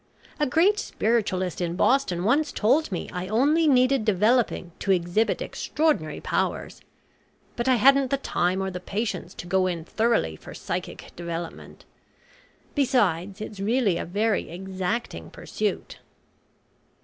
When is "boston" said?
1.75-2.23